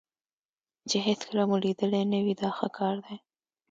چې 0.89 0.97
هېڅکله 1.07 1.43
مو 1.49 1.55
لیدلی 1.63 2.03
نه 2.13 2.19
وي 2.25 2.33
دا 2.41 2.49
ښه 2.57 2.67
کار 2.77 2.95
دی. 3.05 3.15